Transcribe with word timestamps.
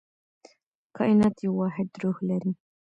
کائنات 0.95 1.35
یو 1.45 1.53
واحد 1.61 1.89
روح 2.03 2.17
لري. 2.29 2.51